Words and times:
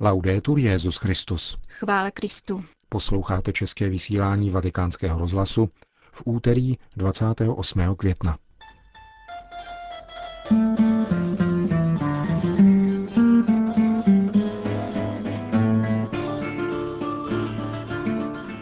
Laudetur 0.00 0.58
Jezus 0.58 0.96
Christus. 0.96 1.58
Chvále 1.68 2.10
Kristu. 2.10 2.64
Posloucháte 2.88 3.52
české 3.52 3.88
vysílání 3.88 4.50
Vatikánského 4.50 5.18
rozhlasu 5.18 5.68
v 6.12 6.22
úterý 6.24 6.74
28. 6.96 7.96
května. 7.96 8.36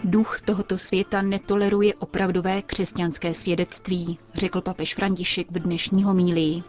Duch 0.04 0.40
tohoto 0.40 0.78
světa 0.78 1.22
netoleruje 1.22 1.94
opravdové 1.94 2.62
křesťanské 2.62 3.34
svědectví, 3.34 4.18
řekl 4.34 4.60
papež 4.60 4.94
František 4.94 5.50
v 5.50 5.58
dnešní 5.58 6.04
homílii. 6.04 6.62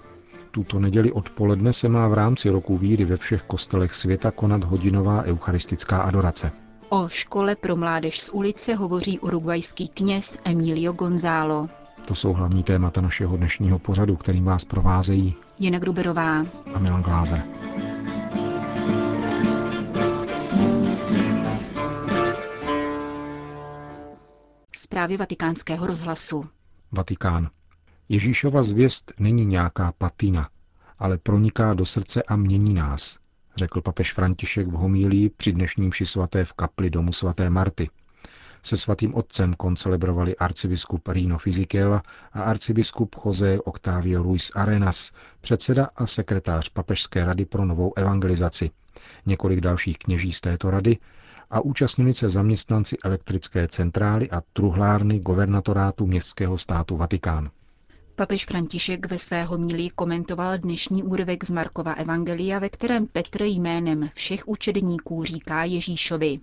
Tuto 0.55 0.79
neděli 0.79 1.11
odpoledne 1.11 1.73
se 1.73 1.89
má 1.89 2.07
v 2.07 2.13
rámci 2.13 2.49
roku 2.49 2.77
víry 2.77 3.05
ve 3.05 3.17
všech 3.17 3.43
kostelech 3.43 3.93
světa 3.93 4.31
konat 4.31 4.63
hodinová 4.63 5.23
eucharistická 5.23 6.01
adorace. 6.01 6.51
O 6.89 7.07
škole 7.07 7.55
pro 7.55 7.75
mládež 7.75 8.19
z 8.19 8.29
ulice 8.29 8.75
hovoří 8.75 9.19
urugvajský 9.19 9.87
kněz 9.87 10.39
Emilio 10.43 10.93
Gonzalo. 10.93 11.69
To 12.05 12.15
jsou 12.15 12.33
hlavní 12.33 12.63
témata 12.63 13.01
našeho 13.01 13.37
dnešního 13.37 13.79
pořadu, 13.79 14.15
kterým 14.15 14.45
vás 14.45 14.65
provázejí 14.65 15.35
Jena 15.59 15.79
Gruberová 15.79 16.45
a 16.73 16.79
Milan 16.79 17.01
Glázer. 17.03 17.43
Zprávy 24.75 25.17
vatikánského 25.17 25.87
rozhlasu. 25.87 26.45
Vatikán. 26.91 27.49
Ježíšova 28.09 28.63
zvěst 28.63 29.13
není 29.19 29.45
nějaká 29.45 29.93
patina, 29.97 30.49
ale 30.99 31.17
proniká 31.17 31.73
do 31.73 31.85
srdce 31.85 32.23
a 32.23 32.35
mění 32.35 32.73
nás, 32.73 33.19
řekl 33.55 33.81
papež 33.81 34.13
František 34.13 34.67
v 34.67 34.71
homílii 34.71 35.29
při 35.29 35.51
dnešním 35.51 35.91
ši 35.91 36.05
svaté 36.05 36.45
v 36.45 36.53
kapli 36.53 36.89
domu 36.89 37.13
svaté 37.13 37.49
Marty. 37.49 37.89
Se 38.63 38.77
svatým 38.77 39.15
otcem 39.15 39.53
koncelebrovali 39.53 40.35
arcibiskup 40.35 41.07
Rino 41.07 41.37
Fisichella 41.37 42.03
a 42.33 42.41
arcibiskup 42.41 43.15
José 43.25 43.59
Octavio 43.59 44.23
Ruiz 44.23 44.51
Arenas, 44.55 45.11
předseda 45.41 45.89
a 45.95 46.07
sekretář 46.07 46.69
Papežské 46.69 47.25
rady 47.25 47.45
pro 47.45 47.65
novou 47.65 47.93
evangelizaci, 47.95 48.71
několik 49.25 49.61
dalších 49.61 49.97
kněží 49.97 50.31
z 50.31 50.41
této 50.41 50.71
rady 50.71 50.97
a 51.49 51.59
účastnili 51.59 52.13
se 52.13 52.29
zaměstnanci 52.29 52.97
elektrické 53.03 53.67
centrály 53.67 54.29
a 54.31 54.41
truhlárny 54.53 55.19
governatorátu 55.19 56.05
městského 56.05 56.57
státu 56.57 56.97
Vatikán. 56.97 57.49
Papež 58.17 58.45
František 58.45 59.11
ve 59.11 59.19
svého 59.19 59.57
milí 59.57 59.89
komentoval 59.89 60.57
dnešní 60.57 61.03
úryvek 61.03 61.45
z 61.45 61.49
Markova 61.49 61.93
Evangelia, 61.93 62.59
ve 62.59 62.69
kterém 62.69 63.07
Petr 63.07 63.43
jménem 63.43 64.09
všech 64.13 64.47
učedníků 64.47 65.23
říká 65.23 65.63
Ježíšovi. 65.63 66.39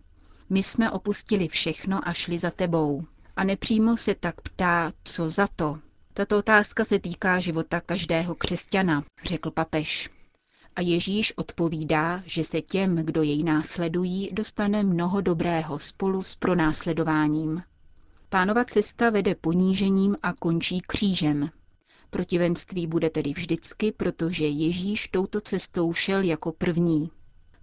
My 0.50 0.62
jsme 0.62 0.90
opustili 0.90 1.48
všechno 1.48 2.08
a 2.08 2.12
šli 2.12 2.38
za 2.38 2.50
tebou. 2.50 3.04
A 3.36 3.44
nepřímo 3.44 3.96
se 3.96 4.14
tak 4.14 4.40
ptá, 4.40 4.92
co 5.04 5.30
za 5.30 5.46
to. 5.56 5.78
Tato 6.14 6.38
otázka 6.38 6.84
se 6.84 6.98
týká 6.98 7.40
života 7.40 7.80
každého 7.80 8.34
křesťana, 8.34 9.04
řekl 9.24 9.50
papež. 9.50 10.10
A 10.76 10.80
Ježíš 10.80 11.32
odpovídá, 11.36 12.22
že 12.26 12.44
se 12.44 12.62
těm, 12.62 12.96
kdo 12.96 13.22
jej 13.22 13.42
následují, 13.42 14.30
dostane 14.32 14.82
mnoho 14.82 15.20
dobrého 15.20 15.78
spolu 15.78 16.22
s 16.22 16.36
pronásledováním. 16.36 17.62
Pánova 18.28 18.64
cesta 18.64 19.10
vede 19.10 19.34
ponížením 19.34 20.16
a 20.22 20.32
končí 20.32 20.80
křížem. 20.80 21.50
Protivenství 22.12 22.86
bude 22.86 23.10
tedy 23.10 23.32
vždycky, 23.32 23.92
protože 23.92 24.46
Ježíš 24.46 25.08
touto 25.08 25.40
cestou 25.40 25.92
šel 25.92 26.22
jako 26.22 26.52
první. 26.52 27.10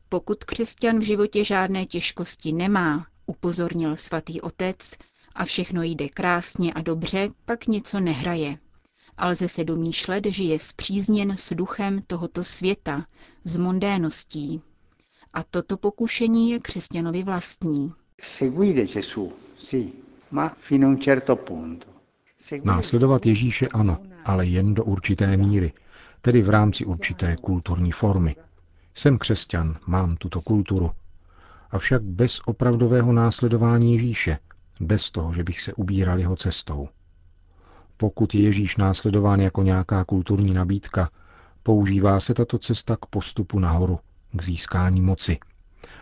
Pokud 0.09 0.44
křesťan 0.44 1.00
v 1.00 1.03
životě 1.03 1.44
žádné 1.44 1.86
těžkosti 1.86 2.53
nemá, 2.53 3.08
upozornil 3.25 3.95
svatý 3.97 4.42
otec, 4.42 4.92
a 5.36 5.45
všechno 5.45 5.83
jde 5.83 6.09
krásně 6.09 6.73
a 6.73 6.81
dobře, 6.81 7.30
pak 7.45 7.67
něco 7.67 7.99
nehraje. 7.99 8.58
A 9.17 9.27
lze 9.27 9.49
se 9.49 9.64
domýšlet, 9.64 10.26
že 10.26 10.43
je 10.43 10.60
zpřízněn 10.60 11.37
s 11.37 11.54
duchem 11.55 12.02
tohoto 12.08 12.43
světa, 12.43 13.05
s 13.43 13.58
mondéností. 13.58 14.61
A 15.33 15.43
toto 15.43 15.77
pokušení 15.77 16.52
je 16.52 16.60
křesťanovi 16.60 17.23
vlastní. 17.23 17.93
Seguire 18.21 18.83
Gesù, 18.86 19.31
sì, 19.60 19.92
ma 20.31 20.49
fino 20.49 20.87
a 20.87 20.89
un 20.89 20.98
certo 20.98 21.36
punto. 21.36 21.89
Následovat 22.64 23.26
Ježíše 23.26 23.67
ano, 23.67 23.98
ale 24.26 24.45
jen 24.45 24.73
do 24.73 24.83
určité 24.83 25.38
míry, 25.38 25.73
tedy 26.22 26.42
v 26.42 26.50
rámci 26.50 26.86
určité 26.86 27.36
kulturní 27.42 27.92
formy. 27.92 28.36
Jsem 28.95 29.17
křesťan, 29.17 29.77
mám 29.88 30.16
tuto 30.16 30.42
kulturu. 30.42 30.92
Avšak 31.72 32.04
bez 32.04 32.39
opravdového 32.45 33.14
následování 33.14 33.94
Ježíše, 33.94 34.38
bez 34.80 35.11
toho, 35.11 35.33
že 35.33 35.44
bych 35.44 35.61
se 35.61 35.73
ubíral 35.73 36.20
jeho 36.20 36.36
cestou. 36.36 36.89
Pokud 37.98 38.36
je 38.36 38.42
Ježíš 38.42 38.78
následován 38.78 39.39
jako 39.39 39.64
nějaká 39.64 40.04
kulturní 40.04 40.54
nabídka, 40.54 41.10
používá 41.64 42.20
se 42.20 42.33
tato 42.33 42.58
cesta 42.58 42.95
k 42.95 43.05
postupu 43.05 43.60
nahoru, 43.60 43.99
k 44.32 44.44
získání 44.44 45.02
moci. 45.02 45.38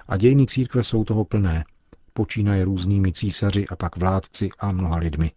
A 0.08 0.18
dějiny 0.18 0.46
církve 0.46 0.84
jsou 0.84 1.04
toho 1.04 1.26
plné. 1.26 1.66
Počínaje 2.14 2.66
různými 2.66 3.14
císaři 3.14 3.68
a 3.68 3.76
pak 3.76 3.98
vládci 3.98 4.50
a 4.60 4.72
mnoha 4.72 4.98
lidmi. 4.98 5.32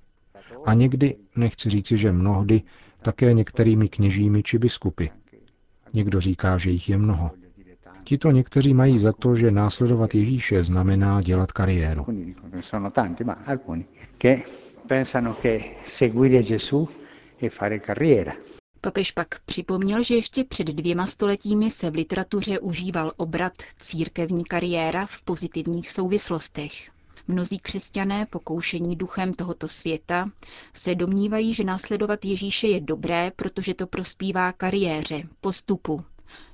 A 0.65 0.75
někdy, 0.75 1.16
nechci 1.37 1.71
říci, 1.71 1.97
že 1.97 2.12
mnohdy, 2.12 2.62
také 3.03 3.32
některými 3.32 3.88
kněžími 3.88 4.43
či 4.43 4.59
biskupy. 4.59 5.06
Někdo 5.94 6.21
říká, 6.21 6.59
že 6.59 6.71
jich 6.71 6.88
je 6.88 6.98
mnoho. 6.98 7.31
Tito 8.04 8.31
někteří 8.31 8.75
mají 8.75 8.98
za 8.98 9.12
to, 9.12 9.34
že 9.34 9.50
následovat 9.50 10.15
Ježíše 10.15 10.65
znamená 10.65 11.22
dělat 11.22 11.53
kariéru. 11.53 12.06
Papež 18.81 19.10
pak 19.12 19.41
připomněl, 19.44 20.03
že 20.04 20.15
ještě 20.15 20.44
před 20.44 20.66
dvěma 20.66 21.06
stoletími 21.06 21.71
se 21.71 21.91
v 21.91 21.94
literatuře 21.94 22.59
užíval 22.59 23.12
obrat 23.16 23.53
církevní 23.78 24.44
kariéra 24.44 25.06
v 25.06 25.22
pozitivních 25.22 25.91
souvislostech. 25.91 26.91
Mnozí 27.28 27.58
křesťané, 27.58 28.26
pokoušení 28.26 28.97
duchem 28.97 29.34
tohoto 29.34 29.69
světa, 29.69 30.31
se 30.75 30.94
domnívají, 30.94 31.54
že 31.54 31.64
následovat 31.64 32.25
Ježíše 32.25 32.69
je 32.69 32.81
dobré, 32.81 33.32
protože 33.36 33.75
to 33.75 33.86
prospívá 33.86 34.53
kariéře, 34.53 35.22
postupu. 35.41 36.04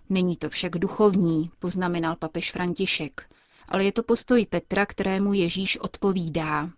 Není 0.09 0.37
to 0.37 0.49
však 0.51 0.73
duchovní, 0.73 1.51
poznamenal 1.59 2.17
papež 2.17 2.53
František, 2.53 3.29
ale 3.69 3.85
je 3.85 3.93
to 3.93 4.03
postoj 4.03 4.47
Petra, 4.47 4.87
kterému 4.87 5.33
Ježíš 5.33 5.79
odpovídá. 5.79 6.71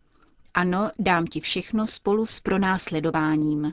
Ano, 0.54 0.91
dám 0.98 1.27
ti 1.27 1.41
všechno 1.41 1.87
spolu 1.87 2.27
s 2.27 2.41
pronásledováním. 2.41 3.72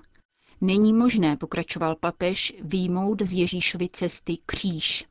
Není 0.62 0.94
možné, 0.94 1.38
pokračoval 1.38 1.96
papež, 1.96 2.54
výjmout 2.62 3.22
z 3.22 3.34
Ježíšovy 3.34 3.90
cesty 3.90 4.38
kříž. 4.46 5.06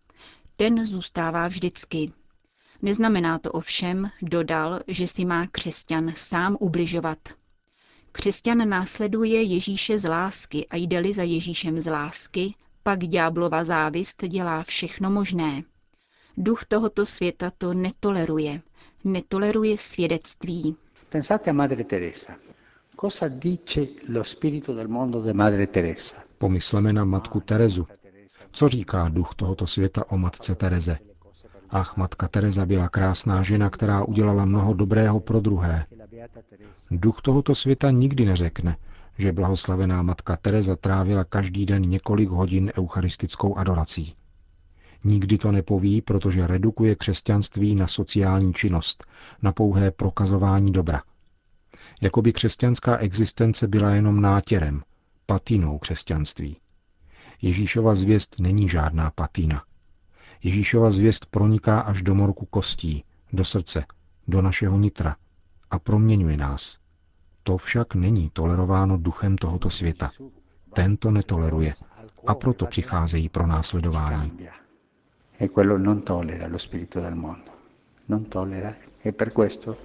Ten 0.56 0.86
zůstává 0.86 1.48
vždycky. 1.48 2.12
Neznamená 2.82 3.38
to 3.38 3.52
ovšem, 3.52 4.10
dodal, 4.22 4.80
že 4.88 5.06
si 5.08 5.24
má 5.24 5.46
křesťan 5.46 6.12
sám 6.16 6.56
ubližovat. 6.60 7.18
Křesťan 8.12 8.68
následuje 8.68 9.42
Ježíše 9.42 9.98
z 9.98 10.08
lásky 10.08 10.66
a 10.70 10.76
jde-li 10.76 11.14
za 11.14 11.22
Ježíšem 11.22 11.80
z 11.80 11.90
lásky, 11.90 12.54
pak 12.82 12.98
ďáblova 12.98 13.64
závist 13.64 14.24
dělá 14.28 14.62
všechno 14.62 15.10
možné. 15.10 15.62
Duch 16.36 16.64
tohoto 16.64 17.06
světa 17.06 17.52
to 17.58 17.74
netoleruje. 17.74 18.60
Netoleruje 19.04 19.78
svědectví. 19.78 20.76
Pensate 21.08 21.50
a 21.50 21.52
Madre 21.52 21.84
Teresa. 21.84 22.36
Cosa 23.00 23.28
dice 23.28 23.86
lo 24.08 24.24
spirito 24.24 24.74
del 24.74 24.88
mondo 24.88 25.22
de 25.22 25.32
Madre 25.32 25.66
Teresa? 25.66 26.16
Pomysleme 26.38 26.92
na 26.92 27.04
matku 27.04 27.40
Terezu. 27.40 27.86
Co 28.52 28.68
říká 28.68 29.08
duch 29.08 29.34
tohoto 29.34 29.66
světa 29.66 30.10
o 30.10 30.18
matce 30.18 30.54
Tereze? 30.54 30.98
Ach, 31.70 31.96
matka 31.96 32.28
Teresa 32.28 32.66
byla 32.66 32.88
krásná 32.88 33.42
žena, 33.42 33.70
která 33.70 34.04
udělala 34.04 34.44
mnoho 34.44 34.74
dobrého 34.74 35.20
pro 35.20 35.40
druhé. 35.40 35.86
Duch 36.90 37.22
tohoto 37.22 37.54
světa 37.54 37.90
nikdy 37.90 38.24
neřekne, 38.24 38.76
že 39.18 39.32
blahoslavená 39.32 40.02
matka 40.02 40.36
Teresa 40.36 40.76
trávila 40.76 41.24
každý 41.24 41.66
den 41.66 41.82
několik 41.82 42.28
hodin 42.28 42.72
eucharistickou 42.78 43.56
adorací. 43.56 44.14
Nikdy 45.04 45.38
to 45.38 45.52
nepoví, 45.52 46.02
protože 46.02 46.46
redukuje 46.46 46.94
křesťanství 46.94 47.74
na 47.74 47.86
sociální 47.86 48.54
činnost, 48.54 49.04
na 49.42 49.52
pouhé 49.52 49.90
prokazování 49.90 50.72
dobra. 50.72 51.02
Jakoby 52.02 52.32
křesťanská 52.32 52.98
existence 52.98 53.68
byla 53.68 53.90
jenom 53.90 54.20
nátěrem, 54.20 54.82
patinou 55.26 55.78
křesťanství. 55.78 56.56
Ježíšova 57.42 57.94
zvěst 57.94 58.40
není 58.40 58.68
žádná 58.68 59.10
patina– 59.10 59.62
Ježíšova 60.42 60.90
zvěst 60.90 61.26
proniká 61.26 61.80
až 61.80 62.02
do 62.02 62.14
morku 62.14 62.46
kostí, 62.46 63.04
do 63.32 63.44
srdce, 63.44 63.84
do 64.28 64.42
našeho 64.42 64.78
nitra 64.78 65.16
a 65.70 65.78
proměňuje 65.78 66.36
nás. 66.36 66.78
To 67.42 67.56
však 67.56 67.94
není 67.94 68.30
tolerováno 68.32 68.98
duchem 68.98 69.36
tohoto 69.36 69.70
světa. 69.70 70.10
Ten 70.72 70.96
to 70.96 71.10
netoleruje 71.10 71.74
a 72.26 72.34
proto 72.34 72.66
přicházejí 72.66 73.28
pro 73.28 73.46
následování. 73.46 74.32
e 75.38 75.48
quello 75.48 75.76
non 75.76 76.02
tollera 76.02 76.46
lo 76.48 76.58
spirito 76.58 77.00
del 77.00 77.14
mondo, 77.14 77.50
non 78.06 78.28
tollera 78.28 78.74
e 79.02 79.12
per 79.12 79.32
questo 79.32 79.76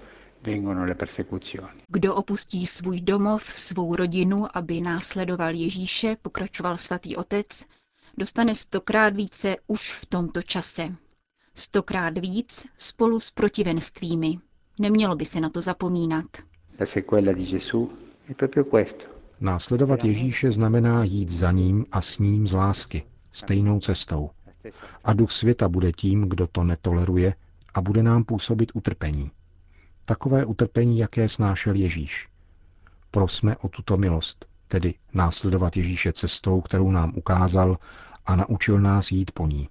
vengono 0.42 0.86
le 0.86 0.96
persecuzioni. 0.96 1.82
Kdo 1.88 2.16
opustí 2.16 2.66
svůj 2.66 3.02
domov, 3.02 3.44
svou 3.44 3.96
rodinu, 3.96 4.58
aby 4.58 4.82
následoval 4.82 5.54
Ježíše, 5.56 6.18
pokračoval 6.22 6.78
svatý 6.78 7.16
otec, 7.16 7.66
dostane 8.20 8.56
stokrát 8.56 9.16
více 9.16 9.56
už 9.68 9.92
v 9.92 10.06
tomto 10.06 10.42
čase. 10.42 10.96
Stokrát 11.54 12.18
víc 12.18 12.66
spolu 12.78 13.20
s 13.20 13.32
protivenstvími. 13.32 14.40
Nemělo 14.80 15.16
by 15.16 15.26
se 15.26 15.40
na 15.40 15.50
to 15.50 15.62
zapomínat. 15.62 16.26
La 16.80 16.86
sequela 16.86 17.34
di 17.34 17.46
Gesù 17.46 17.92
è 18.32 18.34
proprio 18.34 18.64
questo. 18.66 19.06
Následovat 19.42 20.04
Ježíše 20.04 20.52
znamená 20.52 21.04
jít 21.04 21.30
za 21.30 21.52
ním 21.52 21.86
a 21.92 22.02
s 22.02 22.20
ním 22.20 22.48
z 22.48 22.54
lásky, 22.54 23.04
stejnou 23.32 23.80
cestou. 23.80 24.30
A 25.04 25.14
duch 25.14 25.32
světa 25.32 25.70
bude 25.70 25.92
tím, 25.92 26.30
kdo 26.30 26.48
to 26.48 26.64
netoleruje 26.64 27.34
a 27.74 27.82
bude 27.82 28.04
nám 28.04 28.24
působit 28.24 28.72
utrpení. 28.74 29.32
Takové 30.06 30.46
utrpení, 30.46 30.98
jaké 30.98 31.30
snášel 31.30 31.76
Ježíš. 31.76 32.28
Prosme 33.12 33.58
o 33.58 33.70
tuto 33.70 33.98
milost, 33.98 34.46
tedy 34.68 34.94
následovat 35.14 35.78
Ježíše 35.78 36.14
cestou, 36.14 36.62
kterou 36.62 36.92
nám 36.92 37.14
ukázal 37.16 37.78
a 38.26 38.36
naučil 38.36 38.80
nás 38.80 39.12
jít 39.12 39.32
po 39.32 39.48
ní. 39.48 39.70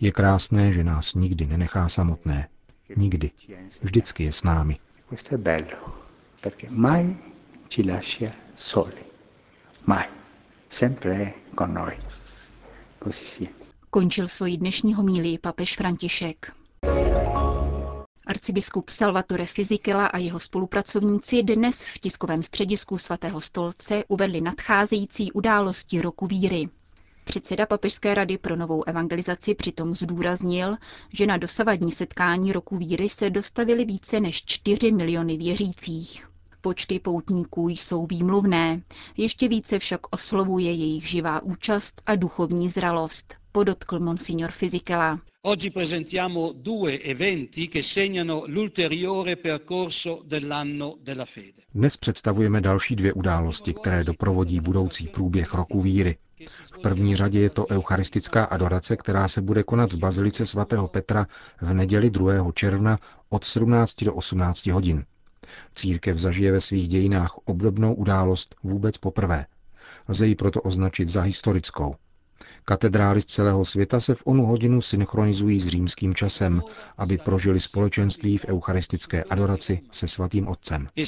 Je 0.00 0.12
krásné, 0.12 0.72
že 0.72 0.84
nás 0.84 1.14
nikdy 1.14 1.46
nenechá 1.46 1.88
samotné. 1.88 2.48
Nikdy. 2.96 3.30
Vždycky 3.82 4.24
je 4.24 4.32
s 4.32 4.42
námi. 4.42 4.78
Questo 5.08 5.34
è 5.34 5.38
bello, 5.38 5.78
perché 6.40 6.70
mai 6.70 7.16
ci 7.68 7.82
lascia 7.84 8.30
soli. 8.54 9.04
Mai. 9.86 10.06
Sempre 10.68 11.22
è 11.22 11.34
con 11.54 11.72
noi. 11.72 11.96
Così 12.98 13.24
sia. 13.24 13.48
Končil 13.90 14.28
svoji 14.28 14.56
dnešní 14.56 14.94
homílii 14.94 15.38
papež 15.38 15.76
František. 15.76 16.52
Arcibiskup 18.26 18.88
Salvatore 18.88 19.46
Fizikela 19.46 20.06
a 20.06 20.18
jeho 20.18 20.38
spolupracovníci 20.40 21.42
dnes 21.42 21.84
v 21.84 21.98
tiskovém 21.98 22.42
středisku 22.42 22.98
svatého 22.98 23.40
stolce 23.40 24.04
uvedli 24.08 24.40
nadcházející 24.40 25.32
události 25.32 26.00
roku 26.00 26.26
víry. 26.26 26.68
Předseda 27.28 27.66
Papežské 27.66 28.14
rady 28.14 28.38
pro 28.38 28.56
novou 28.56 28.84
evangelizaci 28.88 29.54
přitom 29.54 29.94
zdůraznil, 29.94 30.76
že 31.12 31.26
na 31.26 31.36
dosavadní 31.36 31.92
setkání 31.92 32.52
roku 32.52 32.76
víry 32.76 33.08
se 33.08 33.30
dostavili 33.30 33.84
více 33.84 34.20
než 34.20 34.44
4 34.44 34.92
miliony 34.92 35.36
věřících. 35.36 36.28
Počty 36.60 36.98
poutníků 36.98 37.68
jsou 37.68 38.06
výmluvné, 38.06 38.82
ještě 39.16 39.48
více 39.48 39.78
však 39.78 40.00
oslovuje 40.10 40.72
jejich 40.72 41.08
živá 41.08 41.42
účast 41.42 42.02
a 42.06 42.14
duchovní 42.16 42.68
zralost, 42.68 43.34
podotkl 43.52 43.98
monsignor 44.00 44.50
Fizikela. 44.50 45.20
Oggi 45.42 45.70
presentiamo 45.70 46.52
due 46.54 46.98
eventi 46.98 47.68
che 47.68 47.82
segnano 47.82 48.42
l'ulteriore 48.46 49.36
percorso 49.36 50.22
dell'anno 50.24 50.96
della 51.02 51.24
fede. 51.24 51.62
Dnes 51.74 51.96
představujeme 51.96 52.60
další 52.60 52.96
dvě 52.96 53.12
události, 53.12 53.74
které 53.74 54.04
doprovodí 54.04 54.60
budoucí 54.60 55.06
průběh 55.08 55.54
roku 55.54 55.80
víry. 55.80 56.16
V 56.72 56.78
první 56.78 57.16
řadě 57.16 57.40
je 57.40 57.50
to 57.50 57.66
eucharistická 57.70 58.44
adorace, 58.44 58.96
která 58.96 59.28
se 59.28 59.42
bude 59.42 59.62
konat 59.62 59.92
v 59.92 59.98
Bazilice 59.98 60.46
svatého 60.46 60.88
Petra 60.88 61.26
v 61.60 61.72
neděli 61.74 62.10
2. 62.10 62.52
června 62.54 62.98
od 63.28 63.44
17 63.44 64.04
do 64.04 64.14
18 64.14 64.66
hodin. 64.66 65.04
Církev 65.74 66.18
zažije 66.18 66.52
ve 66.52 66.60
svých 66.60 66.88
dějinách 66.88 67.38
obdobnou 67.44 67.94
událost 67.94 68.54
vůbec 68.62 68.98
poprvé. 68.98 69.46
Lze 70.08 70.26
ji 70.26 70.34
proto 70.34 70.62
označit 70.62 71.08
za 71.08 71.22
historickou. 71.22 71.94
Katedrály 72.64 73.22
z 73.22 73.24
celého 73.24 73.64
světa 73.64 74.00
se 74.00 74.14
v 74.14 74.22
onu 74.24 74.46
hodinu 74.46 74.80
synchronizují 74.80 75.60
s 75.60 75.68
římským 75.68 76.14
časem, 76.14 76.62
aby 76.96 77.18
prožili 77.18 77.60
společenství 77.60 78.38
v 78.38 78.44
eucharistické 78.44 79.24
adoraci 79.24 79.80
se 79.92 80.08
svatým 80.08 80.48
otcem. 80.48 80.88
E. 80.96 81.04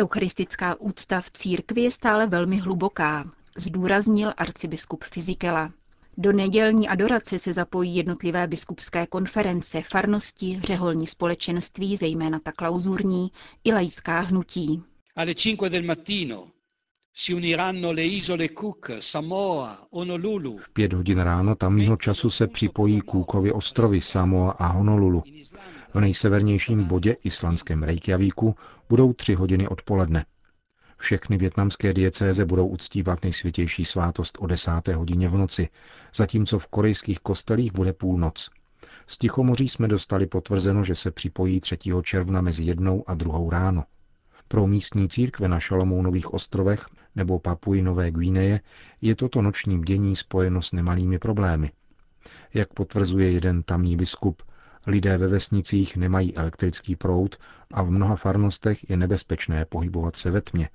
Eucharistická 0.00 0.80
úcta 0.80 1.20
v 1.20 1.30
církvi 1.30 1.80
je 1.80 1.90
stále 1.90 2.26
velmi 2.26 2.56
hluboká, 2.56 3.30
zdůraznil 3.56 4.32
arcibiskup 4.36 5.04
Fizikela. 5.04 5.72
Do 6.16 6.32
nedělní 6.32 6.88
adorace 6.88 7.38
se 7.38 7.52
zapojí 7.52 7.96
jednotlivé 7.96 8.46
biskupské 8.46 9.06
konference, 9.06 9.82
farnosti, 9.82 10.60
řeholní 10.64 11.06
společenství, 11.06 11.96
zejména 11.96 12.38
ta 12.38 12.52
klauzurní, 12.52 13.32
i 13.64 13.72
laická 13.72 14.20
hnutí. 14.20 14.82
Alle 15.16 15.34
5 15.34 15.70
del 15.70 15.82
mattino 15.82 16.48
V 20.58 20.72
pět 20.72 20.92
hodin 20.92 21.18
ráno 21.18 21.54
tamního 21.54 21.96
času 21.96 22.30
se 22.30 22.46
připojí 22.46 23.00
Cookovy 23.10 23.52
ostrovy 23.52 24.00
Samoa 24.00 24.50
a 24.50 24.66
Honolulu. 24.66 25.22
V 25.94 26.00
nejsevernějším 26.00 26.84
bodě, 26.84 27.16
islandském 27.24 27.82
Reykjavíku, 27.82 28.54
budou 28.88 29.12
tři 29.12 29.34
hodiny 29.34 29.68
odpoledne. 29.68 30.26
Všechny 30.96 31.36
větnamské 31.36 31.92
diecéze 31.92 32.44
budou 32.44 32.66
uctívat 32.66 33.22
nejsvětější 33.22 33.84
svátost 33.84 34.38
o 34.40 34.46
desáté 34.46 34.94
hodině 34.94 35.28
v 35.28 35.36
noci, 35.36 35.68
zatímco 36.14 36.58
v 36.58 36.66
korejských 36.66 37.20
kostelích 37.20 37.72
bude 37.72 37.92
půlnoc. 37.92 38.48
Z 39.06 39.18
Tichomoří 39.18 39.68
jsme 39.68 39.88
dostali 39.88 40.26
potvrzeno, 40.26 40.84
že 40.84 40.94
se 40.94 41.10
připojí 41.10 41.60
3. 41.60 41.78
června 42.02 42.40
mezi 42.40 42.64
jednou 42.64 43.04
a 43.06 43.14
druhou 43.14 43.50
ráno. 43.50 43.84
Pro 44.48 44.66
místní 44.66 45.08
církve 45.08 45.48
na 45.48 45.60
Šalomounových 45.60 46.34
ostrovech 46.34 46.86
nebo 47.16 47.38
Papuji 47.38 47.82
Nové 47.82 48.10
Guineje 48.10 48.60
je 49.00 49.14
toto 49.16 49.42
noční 49.42 49.78
bdění 49.78 50.16
spojeno 50.16 50.62
s 50.62 50.72
nemalými 50.72 51.18
problémy. 51.18 51.70
Jak 52.54 52.72
potvrzuje 52.72 53.32
jeden 53.32 53.62
tamní 53.62 53.96
biskup, 53.96 54.42
lidé 54.86 55.18
ve 55.18 55.28
vesnicích 55.28 55.96
nemají 55.96 56.36
elektrický 56.36 56.96
proud 56.96 57.36
a 57.72 57.82
v 57.82 57.90
mnoha 57.90 58.16
farnostech 58.16 58.90
je 58.90 58.96
nebezpečné 58.96 59.64
pohybovat 59.64 60.16
se 60.16 60.30
ve 60.30 60.40
tmě. 60.40 60.68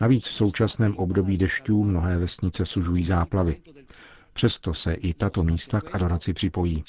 Navíc 0.00 0.28
v 0.28 0.34
současném 0.34 0.96
období 0.96 1.38
dešťů 1.38 1.84
mnohé 1.84 2.18
vesnice 2.18 2.66
sužují 2.66 3.04
záplavy. 3.04 3.56
Přesto 4.34 4.74
se 4.74 4.94
i 4.94 5.14
tato 5.14 5.42
místa 5.42 5.80
k 5.80 5.94
adoraci 5.94 6.32
připojí. 6.32 6.84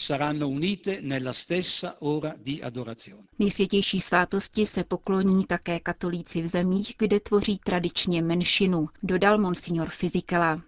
Nejsvětější 3.39 3.99
svátosti 3.99 4.65
se 4.65 4.83
pokloní 4.83 5.45
také 5.45 5.79
katolíci 5.79 6.41
v 6.41 6.47
zemích, 6.47 6.95
kde 6.99 7.19
tvoří 7.19 7.57
tradičně 7.57 8.21
menšinu, 8.21 8.89
dodal 9.03 9.37
monsignor 9.37 9.89
Fizikela. 9.89 10.61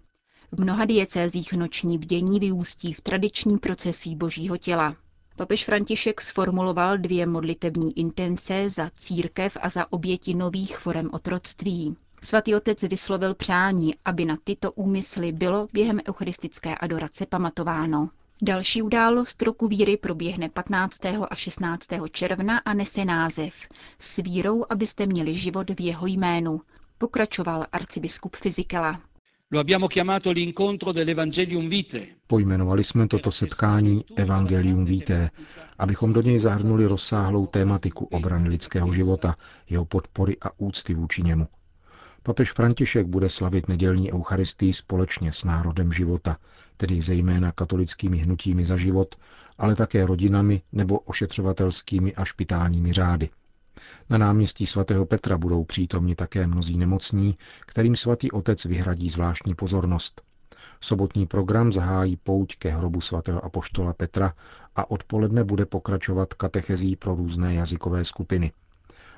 V 0.52 0.62
mnoha 0.62 0.86
diecézích 0.86 1.54
noční 1.54 1.98
bdění 1.98 2.40
vyústí 2.40 2.94
v 2.94 3.02
tradiční 3.02 3.58
procesí 3.58 4.16
božího 4.16 4.58
těla. 4.58 4.96
Papež 5.36 5.66
František 5.66 6.22
sformuloval 6.22 6.98
dvě 6.98 7.26
modlitební 7.26 8.00
intence 8.00 8.70
za 8.70 8.92
církev 8.98 9.58
a 9.62 9.70
za 9.70 9.92
oběti 9.92 10.34
nových 10.34 10.78
forem 10.78 11.10
otroctví. 11.14 11.96
Svatý 12.28 12.56
otec 12.56 12.84
vyslovil 12.84 13.36
přání, 13.36 13.96
aby 14.06 14.26
na 14.26 14.38
tyto 14.44 14.72
úmysly 14.72 15.32
bylo 15.32 15.68
během 15.74 16.00
eucharistické 16.10 16.76
adorace 16.76 17.26
pamatováno. 17.26 18.10
Další 18.42 18.82
událost 18.82 19.42
roku 19.42 19.68
víry 19.68 19.98
proběhne 19.98 20.50
15. 20.50 21.06
a 21.06 21.36
16. 21.36 21.88
června 22.12 22.58
a 22.58 22.74
nese 22.74 23.06
název 23.06 23.54
S 24.00 24.18
vírou, 24.18 24.66
abyste 24.70 25.06
měli 25.06 25.36
život 25.36 25.70
v 25.70 25.82
jeho 25.82 26.08
jménu, 26.08 26.62
pokračoval 26.98 27.66
arcibiskup 27.72 28.36
Fizikela. 28.36 29.02
Lo 29.52 29.60
abbiamo 29.60 29.88
chiamato 29.88 30.32
l'incontro 30.32 30.92
dell'Evangelium 30.92 31.70
Vitae, 31.70 32.08
Pojmenovali 32.28 32.84
jsme 32.84 33.08
toto 33.08 33.32
setkání 33.32 34.06
Evangelium 34.16 34.86
Vitae, 34.86 35.32
abychom 35.78 36.14
do 36.14 36.22
něj 36.22 36.40
zahrnuli 36.40 36.86
rozsáhlou 36.86 37.46
tématiku 37.46 38.06
obrany 38.06 38.50
lidského 38.50 38.94
života, 38.94 39.36
jeho 39.70 39.86
podpory 39.86 40.38
a 40.42 40.60
úcty 40.60 40.94
vůči 40.94 41.24
němu. 41.24 41.48
Papež 42.28 42.52
František 42.52 43.08
bude 43.08 43.30
slavit 43.30 43.68
nedělní 43.68 44.14
eucharistii 44.14 44.74
společně 44.74 45.34
s 45.34 45.44
národem 45.44 45.94
života, 45.94 46.38
tedy 46.78 47.02
zejména 47.02 47.52
katolickými 47.52 48.18
hnutími 48.18 48.66
za 48.66 48.78
život, 48.78 49.16
ale 49.58 49.76
také 49.76 50.06
rodinami 50.06 50.62
nebo 50.72 51.00
ošetřovatelskými 51.00 52.16
a 52.16 52.26
špitálními 52.26 52.94
řády. 52.94 53.30
Na 54.10 54.18
náměstí 54.18 54.66
svatého 54.66 55.06
Petra 55.06 55.38
budou 55.38 55.64
přítomni 55.64 56.16
také 56.16 56.48
mnozí 56.48 56.78
nemocní, 56.78 57.38
kterým 57.66 57.96
svatý 57.96 58.32
otec 58.32 58.66
vyhradí 58.66 59.10
zvláštní 59.10 59.56
pozornost. 59.56 60.22
Sobotní 60.82 61.28
program 61.28 61.74
zahájí 61.74 62.18
pouť 62.18 62.56
ke 62.56 62.70
hrobu 62.70 63.02
svatého 63.02 63.46
apoštola 63.46 63.94
Petra 63.94 64.34
a 64.76 64.92
odpoledne 64.92 65.44
bude 65.44 65.66
pokračovat 65.66 66.34
katechezí 66.34 66.96
pro 66.96 67.16
různé 67.16 67.54
jazykové 67.54 68.06
skupiny. 68.06 68.52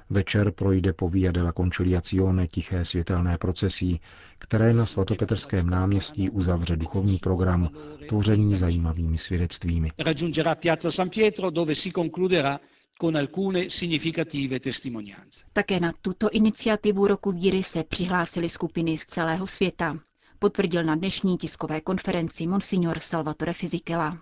Večer 0.09 0.51
projde 0.51 0.93
po 0.93 1.09
Via 1.09 1.31
della 1.31 1.51
Conciliazione 1.51 2.47
tiché 2.47 2.85
světelné 2.85 3.37
procesí, 3.37 4.01
které 4.37 4.73
na 4.73 4.85
svatopetrském 4.85 5.69
náměstí 5.69 6.29
uzavře 6.29 6.75
duchovní 6.75 7.17
program, 7.17 7.69
tvořený 8.07 8.55
zajímavými 8.55 9.17
svědectvími. 9.17 9.91
raggiungerà 9.97 10.55
Piazza 10.55 10.91
San 10.91 11.09
Pietro 11.09 11.49
dove 11.49 11.75
si 11.75 11.91
concluderà 11.91 12.59
con 13.01 13.17
alcune 13.17 13.69
significative 13.69 14.59
testimonianze. 14.59 15.43
Také 15.53 15.79
na 15.79 15.91
tuto 16.01 16.29
iniciativu 16.29 17.07
roku 17.07 17.31
víry 17.31 17.63
se 17.63 17.83
přihlásily 17.83 18.49
skupiny 18.49 18.97
z 18.97 19.05
celého 19.05 19.47
světa. 19.47 19.97
potvrdil 20.39 20.83
na 20.83 20.95
dnešní 20.95 21.37
tiskové 21.37 21.81
konferenci 21.81 22.47
monsignor 22.47 22.99
Salvatore 22.99 23.53
Fizikela. 23.53 24.17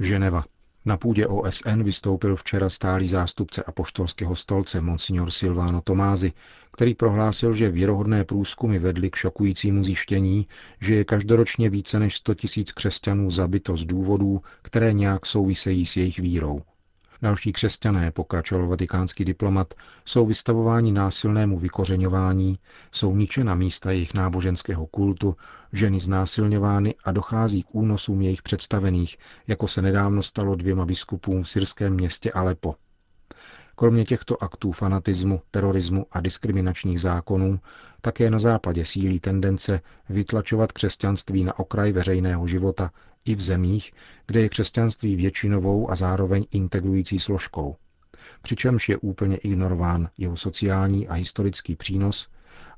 Ženeva. 0.00 0.44
Na 0.90 0.96
půdě 0.96 1.26
OSN 1.26 1.82
vystoupil 1.82 2.36
včera 2.36 2.68
stálý 2.68 3.08
zástupce 3.08 3.62
apoštolského 3.62 4.36
stolce 4.36 4.80
Monsignor 4.80 5.30
Silvano 5.30 5.80
Tomázy, 5.80 6.32
který 6.72 6.94
prohlásil, 6.94 7.52
že 7.52 7.70
věrohodné 7.70 8.24
průzkumy 8.24 8.78
vedly 8.78 9.10
k 9.10 9.16
šokujícímu 9.16 9.82
zjištění, 9.82 10.46
že 10.80 10.94
je 10.94 11.04
každoročně 11.04 11.70
více 11.70 11.98
než 11.98 12.16
100 12.16 12.34
tisíc 12.34 12.72
křesťanů 12.72 13.30
zabito 13.30 13.76
z 13.76 13.84
důvodů, 13.84 14.42
které 14.62 14.92
nějak 14.92 15.26
souvisejí 15.26 15.86
s 15.86 15.96
jejich 15.96 16.18
vírou. 16.18 16.62
Další 17.22 17.52
křesťané, 17.52 18.10
pokračoval 18.10 18.68
vatikánský 18.68 19.24
diplomat, 19.24 19.74
jsou 20.04 20.26
vystavováni 20.26 20.92
násilnému 20.92 21.58
vykořeňování, 21.58 22.58
jsou 22.92 23.16
ničena 23.16 23.54
místa 23.54 23.90
jejich 23.90 24.14
náboženského 24.14 24.86
kultu, 24.86 25.36
ženy 25.72 26.00
znásilňovány 26.00 26.94
a 27.04 27.12
dochází 27.12 27.62
k 27.62 27.74
únosům 27.74 28.22
jejich 28.22 28.42
představených, 28.42 29.16
jako 29.46 29.68
se 29.68 29.82
nedávno 29.82 30.22
stalo 30.22 30.54
dvěma 30.54 30.86
biskupům 30.86 31.42
v 31.42 31.48
syrském 31.48 31.94
městě 31.94 32.30
Alepo. 32.30 32.74
Kromě 33.80 34.04
těchto 34.04 34.42
aktů 34.42 34.72
fanatismu, 34.72 35.40
terorismu 35.50 36.06
a 36.12 36.20
diskriminačních 36.20 37.00
zákonů 37.00 37.60
také 38.00 38.30
na 38.30 38.38
západě 38.38 38.84
sílí 38.84 39.20
tendence 39.20 39.80
vytlačovat 40.08 40.72
křesťanství 40.72 41.44
na 41.44 41.58
okraj 41.58 41.92
veřejného 41.92 42.46
života 42.46 42.90
i 43.24 43.34
v 43.34 43.40
zemích, 43.40 43.92
kde 44.26 44.40
je 44.40 44.48
křesťanství 44.48 45.16
většinovou 45.16 45.90
a 45.90 45.94
zároveň 45.94 46.46
integrující 46.50 47.18
složkou. 47.18 47.76
Přičemž 48.42 48.88
je 48.88 48.96
úplně 48.96 49.36
ignorován 49.36 50.08
jeho 50.18 50.36
sociální 50.36 51.08
a 51.08 51.14
historický 51.14 51.76
přínos 51.76 52.28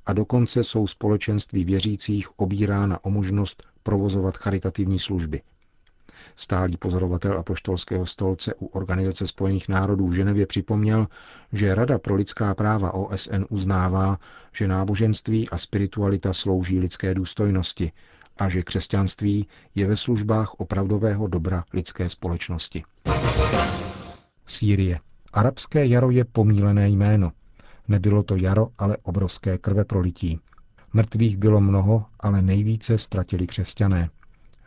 a 0.07 0.13
dokonce 0.13 0.65
jsou 0.65 0.87
společenství 0.87 1.65
věřících 1.65 2.39
obírána 2.39 3.05
o 3.05 3.11
možnost 3.11 3.63
provozovat 3.83 4.37
charitativní 4.37 4.99
služby. 4.99 5.43
Stálý 6.37 6.77
pozorovatel 6.77 7.39
apoštolského 7.39 8.07
stolce 8.07 8.55
u 8.55 8.67
Organizace 8.67 9.27
spojených 9.27 9.69
národů 9.69 10.07
v 10.07 10.13
Ženevě 10.13 10.47
připomněl, 10.47 11.07
že 11.53 11.75
Rada 11.75 11.99
pro 11.99 12.15
lidská 12.15 12.55
práva 12.55 12.95
OSN 12.95 13.45
uznává, 13.49 14.19
že 14.53 14.69
náboženství 14.69 15.49
a 15.49 15.59
spiritualita 15.59 16.33
slouží 16.33 16.79
lidské 16.79 17.15
důstojnosti 17.15 17.93
a 18.39 18.49
že 18.49 18.63
křesťanství 18.63 19.47
je 19.75 19.87
ve 19.87 19.97
službách 19.97 20.55
opravdového 20.55 21.27
dobra 21.27 21.65
lidské 21.73 22.09
společnosti. 22.09 22.85
Sýrie. 24.47 25.01
Arabské 25.33 25.87
jaro 25.87 26.11
je 26.11 26.25
pomílené 26.25 26.89
jméno. 26.89 27.33
Nebylo 27.89 28.23
to 28.23 28.37
jaro, 28.37 28.69
ale 28.79 28.97
obrovské 29.03 29.59
krve 29.59 29.85
prolití. 29.85 30.41
Mrtvých 30.93 31.37
bylo 31.37 31.61
mnoho, 31.61 32.05
ale 32.21 32.43
nejvíce 32.43 32.99
ztratili 32.99 33.47
křesťané, 33.47 34.11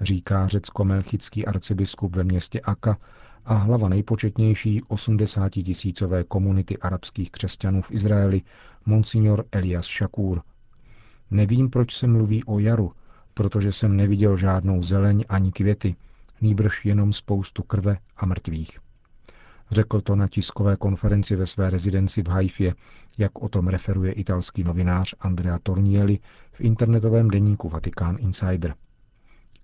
říká 0.02 0.48
řecko-melchický 0.48 1.46
arcibiskup 1.46 2.16
ve 2.16 2.24
městě 2.24 2.62
Aka 2.62 2.98
a 3.46 3.54
hlava 3.54 3.90
nejpočetnější 3.90 4.82
80 4.88 5.50
tisícové 5.50 6.24
komunity 6.24 6.78
arabských 6.78 7.32
křesťanů 7.32 7.82
v 7.82 7.92
Izraeli, 7.92 8.42
monsignor 8.86 9.46
Elias 9.52 9.86
Shakur. 9.86 10.42
Nevím, 11.32 11.70
proč 11.70 11.96
se 11.96 12.08
mluví 12.08 12.44
o 12.44 12.60
jaru, 12.60 12.92
protože 13.34 13.72
jsem 13.72 13.96
neviděl 13.96 14.38
žádnou 14.38 14.84
zeleň 14.84 15.26
ani 15.30 15.52
květy, 15.52 15.96
nýbrž 16.42 16.86
jenom 16.86 17.14
spoustu 17.14 17.64
krve 17.64 17.98
a 18.18 18.26
mrtvých. 18.26 18.80
Řekl 19.72 20.02
to 20.02 20.16
na 20.16 20.28
tiskové 20.28 20.76
konferenci 20.76 21.36
ve 21.36 21.46
své 21.46 21.70
rezidenci 21.70 22.24
v 22.24 22.28
Haifě, 22.28 22.76
jak 23.18 23.42
o 23.44 23.50
tom 23.50 23.68
referuje 23.68 24.12
italský 24.12 24.64
novinář 24.64 25.16
Andrea 25.20 25.60
Tornielli 25.64 26.20
v 26.52 26.62
internetovém 26.62 27.28
deníku 27.30 27.70
Vatikán 27.70 28.18
Insider. 28.20 28.76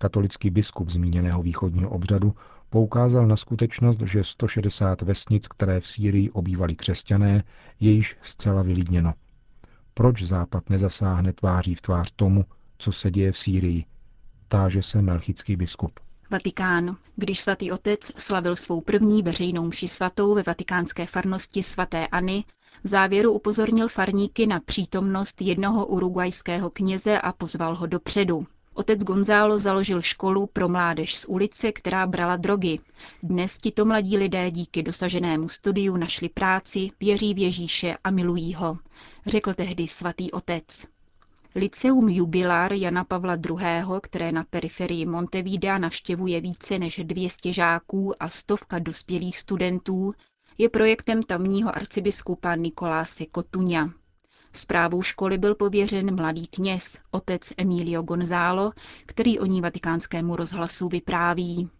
Katolický 0.02 0.50
biskup 0.50 0.90
zmíněného 0.90 1.42
východního 1.42 1.90
obřadu 1.90 2.34
poukázal 2.70 3.26
na 3.26 3.36
skutečnost, 3.36 4.00
že 4.00 4.24
160 4.24 5.02
vesnic, 5.02 5.48
které 5.48 5.80
v 5.80 5.86
Sýrii 5.86 6.30
obývali 6.30 6.74
křesťané, 6.74 7.44
je 7.80 7.92
již 7.92 8.16
zcela 8.22 8.62
vylídněno. 8.62 9.14
Proč 9.94 10.22
Západ 10.22 10.70
nezasáhne 10.70 11.32
tváří 11.32 11.74
v 11.74 11.80
tvář 11.80 12.12
tomu, 12.16 12.44
co 12.78 12.92
se 12.92 13.10
děje 13.10 13.32
v 13.32 13.38
Sýrii, 13.38 13.84
táže 14.48 14.82
se 14.82 15.02
melchický 15.02 15.56
biskup. 15.56 16.00
Vatikán. 16.30 16.96
Když 17.16 17.40
svatý 17.40 17.72
otec 17.72 18.00
slavil 18.22 18.56
svou 18.56 18.80
první 18.80 19.22
veřejnou 19.22 19.66
mši 19.66 19.88
svatou 19.88 20.34
ve 20.34 20.42
vatikánské 20.42 21.06
farnosti 21.06 21.62
svatéAny, 21.62 22.44
v 22.84 22.88
závěru 22.88 23.32
upozornil 23.32 23.88
farníky 23.88 24.46
na 24.46 24.60
přítomnost 24.60 25.42
jednoho 25.42 25.86
urugvajského 25.86 26.70
kněze 26.70 27.18
a 27.18 27.32
pozval 27.32 27.74
ho 27.74 27.86
dopředu. 27.86 28.46
Otec 28.74 29.02
Gonzalo 29.02 29.58
založil 29.58 30.02
školu 30.02 30.46
pro 30.46 30.68
mládež 30.68 31.14
z 31.14 31.24
ulice, 31.24 31.72
která 31.72 32.06
brala 32.06 32.36
drogy. 32.36 32.78
Dnes 33.22 33.58
tito 33.58 33.84
mladí 33.84 34.18
lidé 34.18 34.50
díky 34.50 34.82
dosaženému 34.82 35.48
studiu 35.48 35.96
našli 35.96 36.28
práci, 36.28 36.90
věří 37.00 37.34
v 37.34 37.38
Ježíše 37.38 37.96
a 38.04 38.10
milují 38.10 38.54
ho, 38.54 38.78
řekl 39.26 39.54
tehdy 39.54 39.88
svatý 39.88 40.32
otec. 40.32 40.86
Liceum 41.54 42.08
Jubilar 42.08 42.72
Jana 42.72 43.04
Pavla 43.04 43.34
II., 43.34 44.00
které 44.02 44.32
na 44.32 44.44
periferii 44.50 45.06
Montevidea 45.06 45.78
navštěvuje 45.78 46.40
více 46.40 46.78
než 46.78 47.00
200 47.04 47.52
žáků 47.52 48.22
a 48.22 48.28
stovka 48.28 48.78
dospělých 48.78 49.38
studentů, 49.38 50.14
je 50.58 50.68
projektem 50.68 51.22
tamního 51.22 51.76
arcibiskupa 51.76 52.54
Nikoláse 52.54 53.26
Kotuňa. 53.26 53.90
Zprávou 54.52 55.02
školy 55.02 55.38
byl 55.38 55.54
pověřen 55.54 56.16
mladý 56.16 56.46
kněz, 56.46 57.00
otec 57.10 57.52
Emilio 57.56 58.02
Gonzalo, 58.02 58.72
který 59.06 59.38
o 59.38 59.46
ní 59.46 59.60
vatikánskému 59.60 60.36
rozhlasu 60.36 60.88
vypráví. 60.88 61.70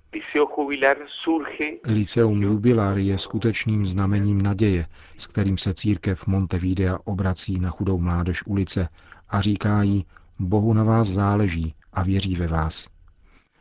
Liceum 1.86 2.42
Jubilar 2.42 2.98
je 2.98 3.18
skutečným 3.18 3.86
znamením 3.86 4.42
naděje, 4.42 4.86
s 5.16 5.26
kterým 5.26 5.58
se 5.58 5.74
církev 5.74 6.26
Montevidea 6.26 6.98
obrací 7.04 7.60
na 7.60 7.70
chudou 7.70 7.98
mládež 7.98 8.46
ulice 8.46 8.88
a 9.28 9.40
říká 9.40 9.82
jí, 9.82 10.06
Bohu 10.38 10.72
na 10.74 10.84
vás 10.84 11.08
záleží 11.08 11.74
a 11.92 12.02
věří 12.02 12.36
ve 12.36 12.46
vás. 12.46 12.88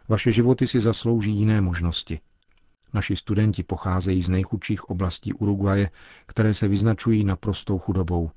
Vaše 0.09 0.31
životy 0.31 0.67
si 0.67 0.79
zaslouží 0.79 1.31
jiné 1.31 1.61
možnosti. 1.61 2.19
Naši 2.93 3.15
studenti 3.15 3.63
pocházejí 3.63 4.23
z 4.23 4.29
nejchudších 4.29 4.89
oblastí 4.89 5.33
Uruguaje, 5.33 5.89
které 6.25 6.53
se 6.53 6.67
vyznačují 6.67 7.23
naprostou 7.23 7.79
chudobou. 7.79 8.31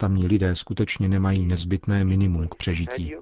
Tamní 0.00 0.26
lidé 0.26 0.54
skutečně 0.54 1.08
nemají 1.08 1.46
nezbytné 1.46 2.04
minimum 2.04 2.48
k 2.48 2.54
přežití. 2.54 3.14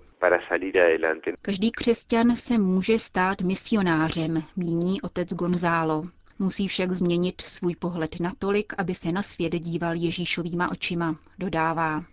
Každý 1.42 1.70
křesťan 1.70 2.36
se 2.36 2.58
může 2.58 2.98
stát 2.98 3.40
misionářem, 3.40 4.42
míní 4.56 5.00
otec 5.00 5.34
Gonzalo. 5.34 6.02
Musí 6.38 6.68
však 6.68 6.92
změnit 6.92 7.40
svůj 7.40 7.76
pohled 7.76 8.20
natolik, 8.20 8.72
aby 8.78 8.94
se 8.94 9.12
na 9.12 9.22
svět 9.22 9.52
díval 9.52 9.94
Ježíšovýma 9.94 10.70
očima, 10.70 11.16
dodává. 11.38 12.04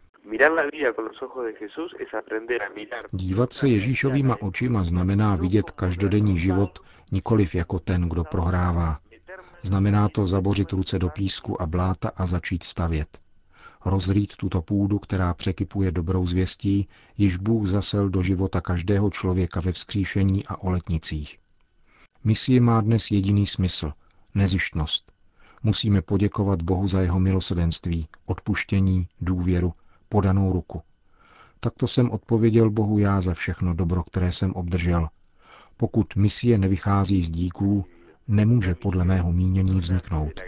Dívat 3.12 3.53
se 3.53 3.67
Ježíšovýma 3.67 4.41
očima 4.41 4.84
znamená 4.84 5.36
vidět 5.36 5.72
každodenní 5.72 6.39
život 6.39 6.79
nikoliv 7.12 7.55
jako 7.55 7.79
ten, 7.79 8.10
kdo 8.10 8.24
prohrává. 8.24 9.00
Znamená 9.62 10.10
to 10.10 10.25
zabořit 10.25 10.72
ruce 10.72 11.00
do 11.00 11.10
písku 11.10 11.62
a 11.62 11.65
bláta 11.65 12.12
a 12.15 12.25
začít 12.25 12.63
stavět. 12.63 13.23
Rozrýt 13.86 14.36
tuto 14.36 14.62
půdu, 14.62 15.00
která 15.00 15.34
překypuje 15.34 15.92
dobrou 15.92 16.28
zvěstí, 16.28 16.88
již 17.18 17.38
Bůh 17.38 17.68
zasel 17.68 18.10
do 18.10 18.22
života 18.22 18.62
každého 18.62 19.10
člověka 19.10 19.60
ve 19.60 19.72
vzkříšení 19.72 20.46
a 20.48 20.63
oletnicích. 20.63 21.40
Misie 22.24 22.62
má 22.62 22.82
dnes 22.82 23.12
jediný 23.12 23.48
smysl– 23.48 23.94
nezištnost. 24.36 25.12
Musíme 25.63 26.02
poděkovat 26.02 26.62
Bohu 26.62 26.88
za 26.88 27.02
jeho 27.02 27.20
milosedenství, 27.20 28.08
odpuštění, 28.25 29.08
důvěru 29.22 29.74
podanou 30.10 30.54
ruku. 30.54 30.82
Takto 31.60 31.88
jsem 31.88 32.12
odpověděl 32.12 32.70
Bohu 32.70 33.00
já 33.00 33.22
za 33.22 33.34
všechno 33.34 33.74
dobro, 33.74 34.04
které 34.04 34.32
jsem 34.32 34.54
obdržel. 34.54 35.08
Pokud 35.78 36.16
misie 36.16 36.58
nevychází 36.58 37.24
z 37.24 37.30
díků, 37.30 37.86
nemůže 38.28 38.75
podle 38.75 39.06
mého 39.06 39.32
mínění 39.32 39.80
vzniknout. 39.80 40.42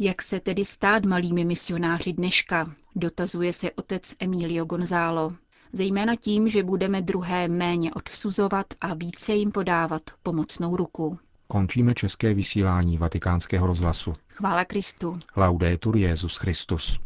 Jak 0.00 0.22
se 0.22 0.40
tedy 0.40 0.64
stát 0.64 1.04
malými 1.04 1.44
misionáři 1.44 2.12
dneška, 2.12 2.72
dotazuje 2.96 3.52
se 3.52 3.70
otec 3.70 4.14
Emilio 4.20 4.64
Gonzalo. 4.64 5.32
Zejména 5.72 6.16
tím, 6.16 6.48
že 6.48 6.62
budeme 6.62 7.02
druhé 7.02 7.48
méně 7.48 7.94
odsuzovat 7.94 8.66
a 8.80 8.94
více 8.94 9.32
jim 9.32 9.52
podávat 9.52 10.02
pomocnou 10.22 10.76
ruku. 10.76 11.18
Končíme 11.46 11.94
české 11.94 12.34
vysílání 12.34 12.98
vatikánského 12.98 13.66
rozhlasu. 13.66 14.12
Chvála 14.28 14.64
Kristu. 14.64 15.18
Laudetur 15.36 15.96
Jezus 15.96 16.36
Christus. 16.36 16.98